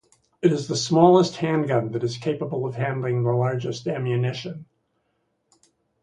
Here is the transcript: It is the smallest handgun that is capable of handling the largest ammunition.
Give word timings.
It 0.41 0.51
is 0.51 0.67
the 0.67 0.75
smallest 0.75 1.35
handgun 1.35 1.91
that 1.91 2.03
is 2.03 2.17
capable 2.17 2.65
of 2.65 2.73
handling 2.73 3.21
the 3.21 3.33
largest 3.33 3.87
ammunition. 3.87 4.65